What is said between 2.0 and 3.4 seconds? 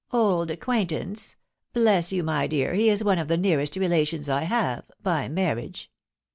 you, my dear, he is one of the